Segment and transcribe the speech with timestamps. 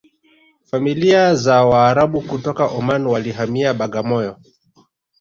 [0.65, 4.39] familia za waarabu kutoka Oman walihamia Bagamoyo